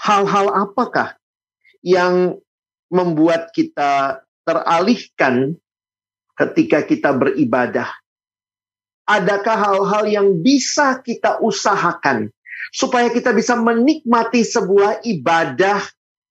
hal-hal 0.00 0.48
apakah 0.56 1.12
yang 1.84 2.40
membuat 2.88 3.52
kita 3.52 4.24
teralihkan 4.48 5.60
ketika 6.34 6.80
kita 6.88 7.12
beribadah. 7.12 7.92
Adakah 9.04 9.56
hal-hal 9.58 10.04
yang 10.08 10.28
bisa 10.40 11.02
kita 11.04 11.42
usahakan 11.42 12.32
supaya 12.70 13.10
kita 13.10 13.34
bisa 13.34 13.58
menikmati 13.58 14.46
sebuah 14.46 15.02
ibadah 15.06 15.82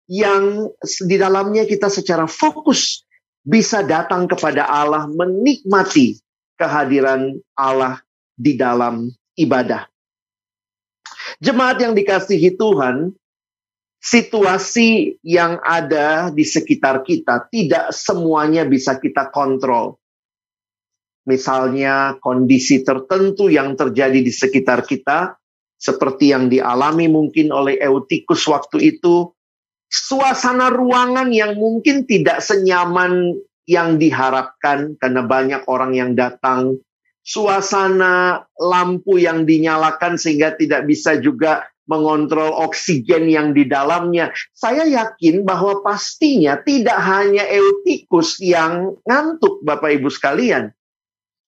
yang 0.09 0.67
di 1.05 1.15
dalamnya 1.15 1.69
kita 1.69 1.87
secara 1.87 2.25
fokus 2.25 3.05
bisa 3.45 3.85
datang 3.85 4.27
kepada 4.27 4.67
Allah, 4.67 5.07
menikmati 5.07 6.19
kehadiran 6.59 7.39
Allah 7.55 8.03
di 8.35 8.59
dalam 8.59 9.07
ibadah. 9.39 9.87
Jemaat 11.39 11.77
yang 11.79 11.93
dikasihi 11.95 12.59
Tuhan, 12.59 13.15
situasi 13.99 15.19
yang 15.23 15.59
ada 15.63 16.31
di 16.35 16.43
sekitar 16.43 17.03
kita 17.07 17.47
tidak 17.47 17.95
semuanya 17.95 18.67
bisa 18.67 18.99
kita 18.99 19.31
kontrol. 19.31 19.95
Misalnya 21.23 22.17
kondisi 22.19 22.81
tertentu 22.83 23.47
yang 23.47 23.77
terjadi 23.77 24.19
di 24.19 24.33
sekitar 24.33 24.83
kita, 24.83 25.38
seperti 25.79 26.35
yang 26.35 26.51
dialami 26.51 27.07
mungkin 27.07 27.55
oleh 27.55 27.79
Eutikus 27.79 28.43
waktu 28.51 28.99
itu, 28.99 29.31
suasana 29.87 30.67
ruangan 30.67 31.31
yang 31.31 31.55
mungkin 31.55 32.03
tidak 32.03 32.43
senyaman 32.43 33.39
yang 33.63 33.95
diharapkan 33.95 34.99
karena 34.99 35.23
banyak 35.23 35.63
orang 35.71 35.95
yang 35.95 36.11
datang, 36.19 36.77
suasana 37.23 38.43
lampu 38.59 39.23
yang 39.23 39.47
dinyalakan 39.47 40.19
sehingga 40.19 40.53
tidak 40.59 40.83
bisa 40.83 41.15
juga 41.17 41.69
mengontrol 41.89 42.53
oksigen 42.69 43.25
yang 43.25 43.53
di 43.55 43.65
dalamnya. 43.65 44.29
Saya 44.53 44.85
yakin 44.85 45.41
bahwa 45.41 45.81
pastinya 45.81 46.61
tidak 46.61 47.01
hanya 47.01 47.49
Eutikus 47.49 48.37
yang 48.37 48.93
ngantuk 49.09 49.65
Bapak 49.65 49.97
Ibu 49.97 50.13
sekalian. 50.13 50.69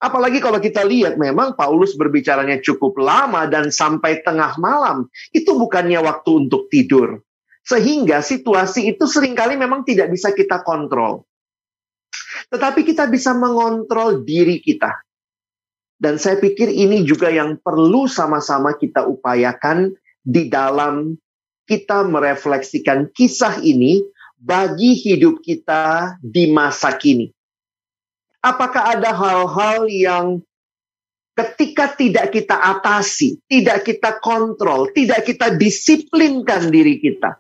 Apalagi 0.02 0.42
kalau 0.42 0.58
kita 0.58 0.82
lihat 0.82 1.22
memang 1.22 1.54
Paulus 1.54 1.94
berbicaranya 1.94 2.58
cukup 2.58 2.98
lama 2.98 3.46
dan 3.46 3.70
sampai 3.70 4.26
tengah 4.26 4.58
malam. 4.58 5.06
Itu 5.30 5.54
bukannya 5.62 6.02
waktu 6.02 6.50
untuk 6.50 6.74
tidur. 6.74 7.22
Sehingga 7.62 8.26
situasi 8.26 8.90
itu 8.90 9.06
sering 9.06 9.38
kali 9.38 9.54
memang 9.54 9.86
tidak 9.86 10.10
bisa 10.10 10.34
kita 10.34 10.66
kontrol. 10.66 11.30
Tetapi 12.50 12.82
kita 12.82 13.06
bisa 13.14 13.38
mengontrol 13.38 14.26
diri 14.26 14.58
kita. 14.58 14.90
Dan 16.02 16.18
saya 16.18 16.42
pikir 16.42 16.74
ini 16.74 17.06
juga 17.06 17.30
yang 17.30 17.62
perlu 17.62 18.10
sama-sama 18.10 18.74
kita 18.74 19.06
upayakan 19.06 19.94
di 20.26 20.50
dalam 20.50 21.14
kita 21.70 22.02
merefleksikan 22.10 23.14
kisah 23.14 23.62
ini 23.62 24.02
bagi 24.34 24.98
hidup 24.98 25.46
kita 25.46 26.18
di 26.18 26.50
masa 26.50 26.98
kini. 26.98 27.30
Apakah 28.42 28.98
ada 28.98 29.14
hal-hal 29.14 29.86
yang 29.86 30.26
ketika 31.38 31.94
tidak 31.94 32.34
kita 32.34 32.58
atasi, 32.58 33.38
tidak 33.46 33.86
kita 33.86 34.18
kontrol, 34.18 34.90
tidak 34.92 35.30
kita 35.30 35.54
disiplinkan 35.54 36.74
diri 36.74 36.98
kita, 36.98 37.38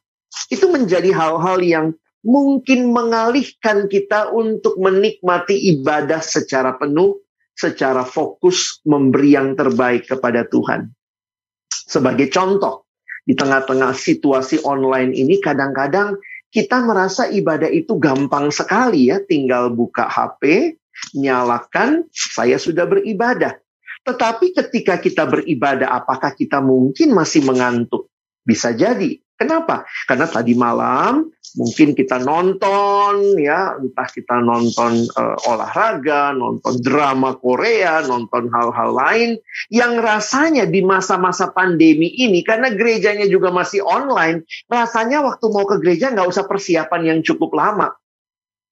itu 0.53 0.65
menjadi 0.69 1.09
hal-hal 1.11 1.59
yang 1.61 1.87
mungkin 2.21 2.93
mengalihkan 2.93 3.89
kita 3.89 4.29
untuk 4.29 4.77
menikmati 4.77 5.57
ibadah 5.73 6.21
secara 6.21 6.77
penuh, 6.77 7.17
secara 7.57 8.05
fokus, 8.05 8.79
memberi 8.85 9.33
yang 9.33 9.57
terbaik 9.57 10.05
kepada 10.05 10.45
Tuhan. 10.45 10.93
Sebagai 11.67 12.29
contoh, 12.29 12.85
di 13.21 13.37
tengah-tengah 13.37 13.93
situasi 13.93 14.65
online 14.65 15.13
ini 15.13 15.37
kadang-kadang 15.37 16.17
kita 16.51 16.83
merasa 16.83 17.29
ibadah 17.29 17.69
itu 17.69 17.95
gampang 18.01 18.49
sekali 18.51 19.13
ya, 19.13 19.21
tinggal 19.23 19.71
buka 19.71 20.09
HP, 20.09 20.75
nyalakan, 21.13 22.07
saya 22.11 22.57
sudah 22.61 22.87
beribadah. 22.87 23.59
Tetapi 24.01 24.57
ketika 24.57 24.97
kita 24.97 25.29
beribadah, 25.29 25.93
apakah 25.93 26.33
kita 26.33 26.57
mungkin 26.57 27.13
masih 27.13 27.45
mengantuk? 27.45 28.09
Bisa 28.41 28.73
jadi. 28.73 29.21
Kenapa? 29.37 29.89
Karena 30.05 30.29
tadi 30.29 30.53
malam 30.53 31.33
mungkin 31.57 31.97
kita 31.97 32.21
nonton 32.21 33.41
ya, 33.41 33.75
entah 33.75 34.07
kita 34.07 34.39
nonton 34.39 35.09
uh, 35.17 35.49
olahraga, 35.49 36.31
nonton 36.31 36.79
drama 36.79 37.35
Korea, 37.35 38.05
nonton 38.05 38.47
hal-hal 38.53 38.89
lain 38.93 39.29
yang 39.73 39.99
rasanya 39.99 40.69
di 40.69 40.85
masa-masa 40.85 41.49
pandemi 41.51 42.07
ini 42.21 42.45
karena 42.45 42.71
gerejanya 42.71 43.27
juga 43.27 43.49
masih 43.49 43.83
online, 43.83 44.45
rasanya 44.69 45.25
waktu 45.25 45.45
mau 45.51 45.65
ke 45.67 45.81
gereja 45.81 46.13
nggak 46.13 46.29
usah 46.29 46.45
persiapan 46.47 47.01
yang 47.01 47.19
cukup 47.25 47.51
lama. 47.57 47.91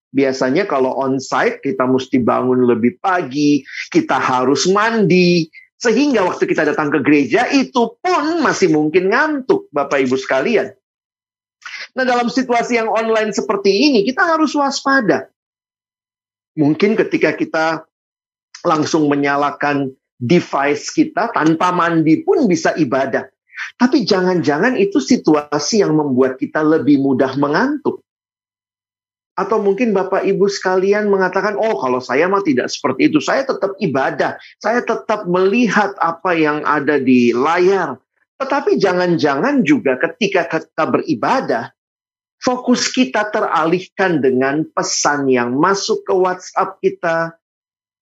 Biasanya 0.09 0.65
kalau 0.65 0.97
onsite 0.97 1.61
kita 1.61 1.85
mesti 1.85 2.17
bangun 2.17 2.65
lebih 2.65 2.97
pagi, 2.97 3.61
kita 3.93 4.17
harus 4.17 4.65
mandi, 4.65 5.45
sehingga 5.79 6.27
waktu 6.27 6.43
kita 6.49 6.67
datang 6.67 6.91
ke 6.91 6.99
gereja 6.99 7.47
itu 7.53 7.95
pun 8.03 8.43
masih 8.43 8.73
mungkin 8.73 9.13
ngantuk 9.13 9.71
Bapak 9.71 10.03
Ibu 10.03 10.19
sekalian. 10.19 10.75
Nah 11.95 12.03
dalam 12.03 12.27
situasi 12.27 12.75
yang 12.75 12.91
online 12.91 13.31
seperti 13.31 13.69
ini 13.69 13.99
kita 14.03 14.27
harus 14.27 14.51
waspada. 14.57 15.31
Mungkin 16.59 16.99
ketika 16.99 17.31
kita 17.37 17.65
langsung 18.67 19.07
menyalakan 19.07 19.95
device 20.19 20.91
kita 20.91 21.31
tanpa 21.31 21.71
mandi 21.71 22.19
pun 22.27 22.43
bisa 22.43 22.75
ibadah. 22.75 23.31
Tapi 23.79 24.03
jangan-jangan 24.03 24.75
itu 24.75 24.99
situasi 24.99 25.83
yang 25.83 25.95
membuat 25.95 26.35
kita 26.35 26.59
lebih 26.59 26.99
mudah 26.99 27.39
mengantuk. 27.39 28.03
Atau 29.39 29.63
mungkin 29.63 29.95
Bapak 29.95 30.27
Ibu 30.27 30.51
sekalian 30.51 31.07
mengatakan, 31.07 31.55
oh 31.55 31.79
kalau 31.79 32.03
saya 32.03 32.27
mah 32.27 32.43
tidak 32.43 32.67
seperti 32.67 33.07
itu. 33.07 33.23
Saya 33.23 33.47
tetap 33.47 33.71
ibadah. 33.79 34.35
Saya 34.59 34.83
tetap 34.83 35.31
melihat 35.31 35.95
apa 36.03 36.35
yang 36.35 36.59
ada 36.67 36.99
di 36.99 37.31
layar. 37.31 37.95
Tetapi 38.35 38.75
jangan-jangan 38.75 39.63
juga 39.63 39.95
ketika 39.95 40.43
kita 40.43 40.83
beribadah, 40.91 41.71
fokus 42.43 42.91
kita 42.91 43.31
teralihkan 43.31 44.19
dengan 44.19 44.67
pesan 44.75 45.31
yang 45.31 45.55
masuk 45.55 46.03
ke 46.03 46.11
WhatsApp 46.11 46.75
kita. 46.83 47.39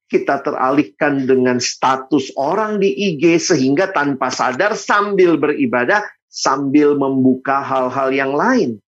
Kita 0.10 0.42
teralihkan 0.42 1.30
dengan 1.30 1.62
status 1.62 2.34
orang 2.34 2.82
di 2.82 2.90
IG 3.14 3.54
sehingga 3.54 3.94
tanpa 3.94 4.34
sadar 4.34 4.74
sambil 4.74 5.38
beribadah, 5.38 6.02
sambil 6.32 6.98
membuka 6.98 7.62
hal-hal 7.62 8.10
yang 8.10 8.34
lain. 8.34 8.82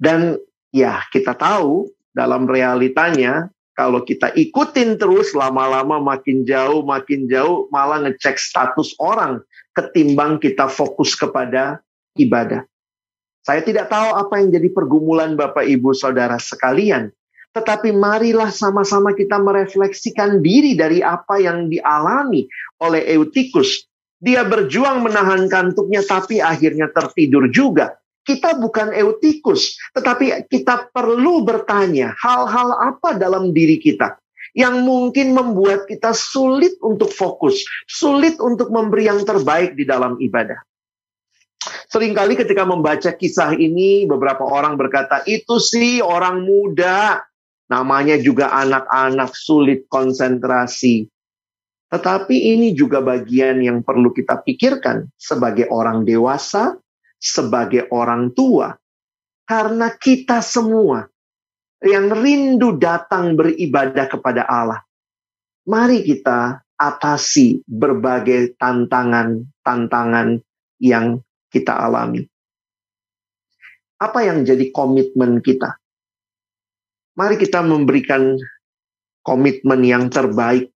Dan 0.00 0.40
ya 0.74 1.02
kita 1.10 1.34
tahu 1.34 1.90
dalam 2.14 2.46
realitanya 2.46 3.50
kalau 3.74 4.02
kita 4.02 4.34
ikutin 4.34 4.98
terus 4.98 5.32
lama-lama 5.32 6.02
makin 6.02 6.42
jauh 6.44 6.82
makin 6.82 7.30
jauh 7.30 7.70
malah 7.70 8.02
ngecek 8.02 8.36
status 8.36 8.92
orang 8.98 9.40
ketimbang 9.74 10.42
kita 10.42 10.66
fokus 10.66 11.14
kepada 11.14 11.78
ibadah. 12.18 12.66
Saya 13.40 13.64
tidak 13.64 13.88
tahu 13.88 14.20
apa 14.20 14.36
yang 14.36 14.52
jadi 14.52 14.68
pergumulan 14.68 15.32
Bapak 15.32 15.64
Ibu 15.64 15.96
Saudara 15.96 16.36
sekalian, 16.36 17.08
tetapi 17.56 17.88
marilah 17.96 18.52
sama-sama 18.52 19.16
kita 19.16 19.40
merefleksikan 19.40 20.44
diri 20.44 20.76
dari 20.76 21.00
apa 21.00 21.40
yang 21.40 21.72
dialami 21.72 22.44
oleh 22.84 23.00
Eutikus. 23.16 23.88
Dia 24.20 24.44
berjuang 24.44 25.00
menahan 25.00 25.48
kantuknya 25.48 26.04
tapi 26.04 26.44
akhirnya 26.44 26.92
tertidur 26.92 27.48
juga 27.48 27.96
kita 28.24 28.56
bukan 28.60 28.92
eutikus, 28.92 29.76
tetapi 29.96 30.46
kita 30.46 30.92
perlu 30.92 31.42
bertanya 31.42 32.12
hal-hal 32.20 32.76
apa 32.76 33.16
dalam 33.16 33.50
diri 33.50 33.80
kita 33.80 34.20
yang 34.52 34.82
mungkin 34.82 35.30
membuat 35.32 35.86
kita 35.86 36.10
sulit 36.10 36.74
untuk 36.82 37.10
fokus, 37.14 37.62
sulit 37.86 38.38
untuk 38.42 38.68
memberi 38.74 39.06
yang 39.06 39.22
terbaik 39.22 39.78
di 39.78 39.86
dalam 39.86 40.18
ibadah. 40.18 40.58
Seringkali 41.90 42.38
ketika 42.38 42.62
membaca 42.62 43.10
kisah 43.14 43.54
ini, 43.58 44.06
beberapa 44.06 44.46
orang 44.46 44.78
berkata, 44.78 45.22
itu 45.26 45.58
sih 45.58 45.98
orang 45.98 46.46
muda, 46.46 47.22
namanya 47.66 48.18
juga 48.18 48.50
anak-anak 48.54 49.34
sulit 49.34 49.86
konsentrasi. 49.90 51.06
Tetapi 51.90 52.54
ini 52.54 52.70
juga 52.78 53.02
bagian 53.02 53.58
yang 53.58 53.82
perlu 53.82 54.14
kita 54.14 54.38
pikirkan 54.46 55.10
sebagai 55.18 55.66
orang 55.70 56.06
dewasa, 56.06 56.78
sebagai 57.20 57.86
orang 57.92 58.32
tua, 58.32 58.72
karena 59.44 59.92
kita 59.92 60.40
semua 60.40 61.04
yang 61.84 62.08
rindu 62.08 62.80
datang 62.80 63.36
beribadah 63.36 64.08
kepada 64.08 64.48
Allah. 64.48 64.80
Mari 65.68 66.00
kita 66.02 66.64
atasi 66.80 67.60
berbagai 67.68 68.56
tantangan-tantangan 68.56 70.40
yang 70.80 71.20
kita 71.52 71.76
alami. 71.76 72.24
Apa 74.00 74.24
yang 74.24 74.48
jadi 74.48 74.72
komitmen 74.72 75.44
kita? 75.44 75.76
Mari 77.20 77.36
kita 77.36 77.60
memberikan 77.60 78.40
komitmen 79.20 79.84
yang 79.84 80.08
terbaik 80.08 80.72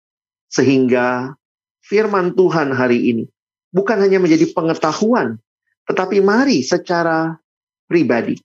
sehingga 0.52 1.32
firman 1.80 2.36
Tuhan 2.36 2.76
hari 2.76 3.00
ini 3.16 3.24
bukan 3.72 3.98
hanya 4.04 4.20
menjadi 4.20 4.52
pengetahuan, 4.52 5.40
tetapi 5.84 6.20
mari 6.24 6.64
secara 6.64 7.36
pribadi 7.84 8.36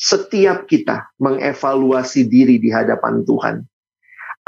setiap 0.00 0.64
kita 0.64 1.12
mengevaluasi 1.20 2.24
diri 2.24 2.56
di 2.56 2.72
hadapan 2.72 3.20
Tuhan. 3.20 3.56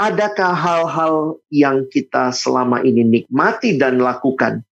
Adakah 0.01 0.57
hal-hal 0.57 1.37
yang 1.53 1.85
kita 1.92 2.33
selama 2.33 2.81
ini 2.81 3.05
nikmati 3.05 3.77
dan 3.77 4.01
lakukan, 4.01 4.64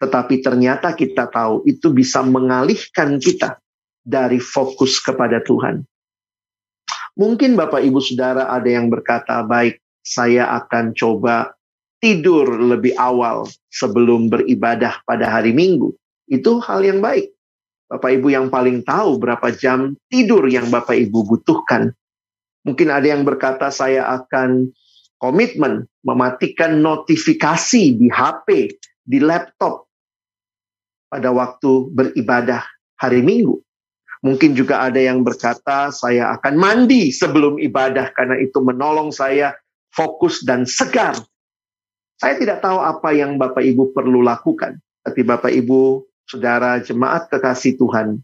tetapi 0.00 0.40
ternyata 0.40 0.96
kita 0.96 1.28
tahu 1.28 1.68
itu 1.68 1.92
bisa 1.92 2.24
mengalihkan 2.24 3.20
kita 3.20 3.60
dari 4.00 4.40
fokus 4.40 4.96
kepada 5.04 5.44
Tuhan? 5.44 5.84
Mungkin 7.12 7.52
Bapak 7.52 7.84
Ibu 7.84 8.00
Saudara 8.00 8.48
ada 8.48 8.64
yang 8.64 8.88
berkata, 8.88 9.44
"Baik, 9.44 9.84
saya 10.00 10.48
akan 10.64 10.96
coba 10.96 11.52
tidur 12.00 12.48
lebih 12.56 12.96
awal 12.96 13.44
sebelum 13.68 14.32
beribadah 14.32 15.04
pada 15.04 15.28
hari 15.28 15.52
Minggu." 15.52 15.92
Itu 16.32 16.64
hal 16.64 16.80
yang 16.80 17.04
baik. 17.04 17.28
Bapak 17.92 18.08
Ibu 18.08 18.32
yang 18.32 18.48
paling 18.48 18.80
tahu 18.88 19.20
berapa 19.20 19.52
jam 19.52 19.92
tidur 20.08 20.48
yang 20.48 20.72
Bapak 20.72 20.96
Ibu 20.96 21.28
butuhkan. 21.28 21.92
Mungkin 22.64 22.88
ada 22.88 23.04
yang 23.04 23.28
berkata 23.28 23.68
saya 23.68 24.08
akan 24.16 24.72
komitmen 25.20 25.84
mematikan 26.00 26.80
notifikasi 26.80 28.00
di 28.00 28.08
HP, 28.08 28.72
di 29.04 29.20
laptop 29.20 29.92
pada 31.12 31.28
waktu 31.36 31.92
beribadah 31.92 32.64
hari 32.96 33.20
Minggu. 33.20 33.60
Mungkin 34.24 34.56
juga 34.56 34.88
ada 34.88 35.02
yang 35.02 35.20
berkata 35.20 35.92
saya 35.92 36.32
akan 36.38 36.54
mandi 36.56 37.12
sebelum 37.12 37.60
ibadah 37.60 38.08
karena 38.16 38.40
itu 38.40 38.56
menolong 38.64 39.12
saya 39.12 39.52
fokus 39.92 40.40
dan 40.46 40.64
segar. 40.64 41.12
Saya 42.16 42.40
tidak 42.40 42.64
tahu 42.64 42.80
apa 42.80 43.12
yang 43.12 43.36
Bapak 43.36 43.60
Ibu 43.60 43.92
perlu 43.92 44.24
lakukan, 44.24 44.80
tapi 45.02 45.20
Bapak 45.26 45.50
Ibu 45.50 46.06
saudara 46.26 46.80
jemaat 46.80 47.28
kekasih 47.28 47.76
Tuhan 47.76 48.22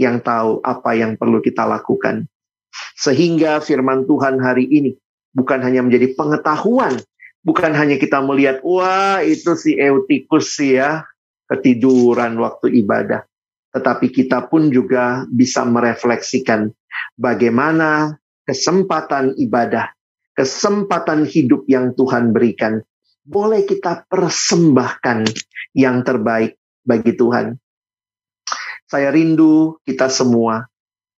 yang 0.00 0.18
tahu 0.22 0.58
apa 0.62 0.94
yang 0.98 1.14
perlu 1.14 1.38
kita 1.38 1.66
lakukan. 1.66 2.26
Sehingga 2.98 3.62
firman 3.62 4.06
Tuhan 4.06 4.42
hari 4.42 4.66
ini 4.66 4.98
bukan 5.34 5.62
hanya 5.62 5.82
menjadi 5.82 6.14
pengetahuan, 6.14 6.98
bukan 7.46 7.72
hanya 7.74 7.98
kita 7.98 8.18
melihat, 8.22 8.62
wah 8.66 9.22
itu 9.22 9.54
si 9.54 9.78
Eutikus 9.78 10.58
ya, 10.58 11.06
ketiduran 11.46 12.34
waktu 12.40 12.82
ibadah. 12.82 13.26
Tetapi 13.74 14.06
kita 14.14 14.46
pun 14.46 14.70
juga 14.70 15.26
bisa 15.26 15.66
merefleksikan 15.66 16.70
bagaimana 17.18 18.14
kesempatan 18.46 19.34
ibadah, 19.38 19.90
kesempatan 20.38 21.26
hidup 21.26 21.66
yang 21.66 21.94
Tuhan 21.98 22.30
berikan, 22.30 22.82
boleh 23.26 23.66
kita 23.66 24.06
persembahkan 24.06 25.26
yang 25.74 26.06
terbaik 26.06 26.54
bagi 26.84 27.16
Tuhan. 27.16 27.56
Saya 28.84 29.10
rindu 29.10 29.80
kita 29.82 30.12
semua 30.12 30.68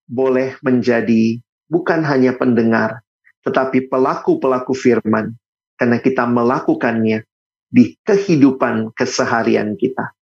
boleh 0.06 0.54
menjadi 0.62 1.42
bukan 1.66 2.06
hanya 2.06 2.38
pendengar, 2.38 3.02
tetapi 3.42 3.90
pelaku-pelaku 3.90 4.72
firman, 4.72 5.34
karena 5.74 5.98
kita 5.98 6.24
melakukannya 6.24 7.26
di 7.66 7.98
kehidupan 8.06 8.94
keseharian 8.94 9.74
kita. 9.74 10.14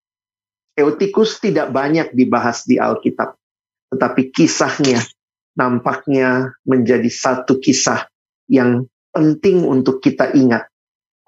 Eutikus 0.74 1.38
tidak 1.38 1.70
banyak 1.70 2.16
dibahas 2.16 2.66
di 2.66 2.80
Alkitab, 2.80 3.38
tetapi 3.94 4.34
kisahnya 4.34 5.04
nampaknya 5.54 6.56
menjadi 6.66 7.12
satu 7.12 7.62
kisah 7.62 8.10
yang 8.50 8.90
penting 9.14 9.62
untuk 9.68 10.02
kita 10.02 10.34
ingat, 10.34 10.66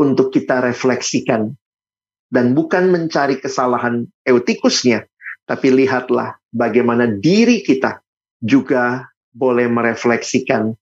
untuk 0.02 0.34
kita 0.34 0.66
refleksikan 0.66 1.54
dan 2.30 2.58
bukan 2.58 2.90
mencari 2.90 3.38
kesalahan 3.38 4.10
eutikusnya, 4.26 5.06
tapi 5.46 5.70
lihatlah 5.70 6.38
bagaimana 6.50 7.06
diri 7.08 7.62
kita 7.62 8.02
juga 8.42 9.06
boleh 9.36 9.68
merefleksikan 9.70 10.74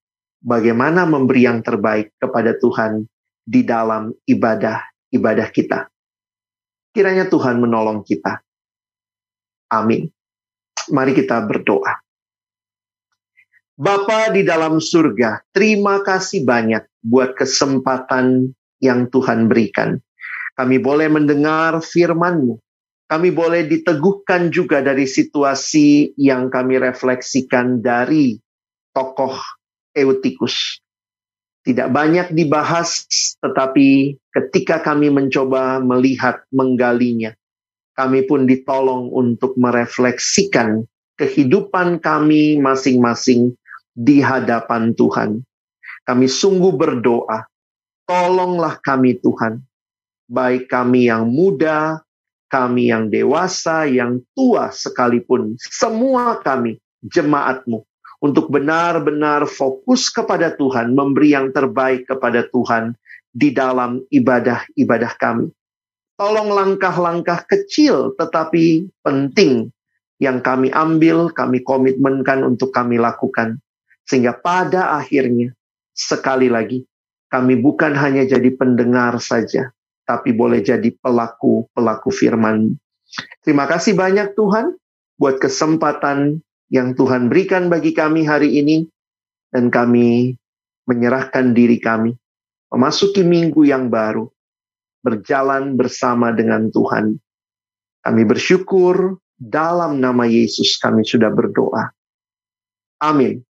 bagaimana 0.43 1.07
memberi 1.07 1.47
yang 1.47 1.63
terbaik 1.63 2.13
kepada 2.19 2.55
Tuhan 2.59 3.07
di 3.43 3.63
dalam 3.63 4.11
ibadah-ibadah 4.27 5.47
kita. 5.51 5.87
Kiranya 6.93 7.25
Tuhan 7.25 7.57
menolong 7.57 8.05
kita. 8.05 8.39
Amin. 9.73 10.05
Mari 10.93 11.17
kita 11.17 11.41
berdoa. 11.41 11.97
Bapa 13.73 14.29
di 14.29 14.45
dalam 14.45 14.77
surga, 14.77 15.49
terima 15.49 16.05
kasih 16.05 16.45
banyak 16.45 16.85
buat 17.01 17.33
kesempatan 17.33 18.53
yang 18.77 19.09
Tuhan 19.09 19.49
berikan 19.49 19.97
kami 20.53 20.77
boleh 20.77 21.09
mendengar 21.09 21.81
firman-Mu. 21.81 22.61
Kami 23.09 23.29
boleh 23.29 23.69
diteguhkan 23.69 24.49
juga 24.49 24.81
dari 24.81 25.05
situasi 25.05 26.17
yang 26.17 26.49
kami 26.49 26.81
refleksikan 26.81 27.83
dari 27.83 28.39
tokoh 28.95 29.37
Eutikus. 29.93 30.81
Tidak 31.63 31.87
banyak 31.93 32.33
dibahas, 32.35 33.05
tetapi 33.39 34.17
ketika 34.33 34.81
kami 34.81 35.13
mencoba 35.13 35.79
melihat 35.79 36.43
menggalinya, 36.51 37.31
kami 37.93 38.25
pun 38.25 38.49
ditolong 38.49 39.13
untuk 39.13 39.55
merefleksikan 39.55 40.83
kehidupan 41.15 42.01
kami 42.01 42.57
masing-masing 42.57 43.53
di 43.93 44.19
hadapan 44.19 44.91
Tuhan. 44.97 45.45
Kami 46.03 46.27
sungguh 46.27 46.73
berdoa, 46.75 47.47
tolonglah 48.03 48.81
kami 48.83 49.21
Tuhan, 49.23 49.63
baik 50.33 50.65
kami 50.65 51.13
yang 51.13 51.29
muda, 51.29 52.01
kami 52.49 52.89
yang 52.89 53.13
dewasa, 53.13 53.85
yang 53.85 54.17
tua 54.33 54.73
sekalipun, 54.73 55.53
semua 55.61 56.41
kami, 56.41 56.81
jemaatmu, 57.05 57.85
untuk 58.17 58.49
benar-benar 58.49 59.45
fokus 59.45 60.09
kepada 60.09 60.49
Tuhan, 60.57 60.97
memberi 60.97 61.37
yang 61.37 61.53
terbaik 61.53 62.09
kepada 62.09 62.49
Tuhan 62.49 62.97
di 63.29 63.53
dalam 63.53 64.01
ibadah-ibadah 64.09 65.13
kami. 65.21 65.53
Tolong 66.13 66.49
langkah-langkah 66.53 67.45
kecil 67.49 68.13
tetapi 68.17 68.85
penting 69.01 69.73
yang 70.21 70.39
kami 70.45 70.69
ambil, 70.71 71.33
kami 71.33 71.65
komitmenkan 71.65 72.45
untuk 72.45 72.69
kami 72.69 73.01
lakukan. 73.01 73.59
Sehingga 74.05 74.37
pada 74.37 74.93
akhirnya, 74.95 75.51
sekali 75.91 76.47
lagi, 76.47 76.85
kami 77.33 77.57
bukan 77.57 77.97
hanya 77.97 78.23
jadi 78.29 78.53
pendengar 78.53 79.17
saja, 79.17 79.73
tapi 80.03 80.35
boleh 80.35 80.59
jadi 80.63 80.91
pelaku-pelaku 80.99 82.09
firman. 82.11 82.75
Terima 83.45 83.69
kasih 83.69 83.95
banyak 83.95 84.33
Tuhan 84.35 84.75
buat 85.19 85.37
kesempatan 85.39 86.41
yang 86.73 86.97
Tuhan 86.97 87.29
berikan 87.29 87.69
bagi 87.69 87.93
kami 87.93 88.25
hari 88.25 88.59
ini 88.59 88.89
dan 89.53 89.69
kami 89.69 90.33
menyerahkan 90.89 91.53
diri 91.53 91.77
kami 91.77 92.17
memasuki 92.73 93.21
minggu 93.21 93.69
yang 93.69 93.93
baru 93.93 94.25
berjalan 95.05 95.77
bersama 95.77 96.33
dengan 96.33 96.73
Tuhan. 96.73 97.21
Kami 98.03 98.23
bersyukur 98.25 99.21
dalam 99.37 100.01
nama 100.01 100.25
Yesus 100.25 100.81
kami 100.81 101.05
sudah 101.05 101.29
berdoa. 101.29 101.93
Amin. 103.03 103.45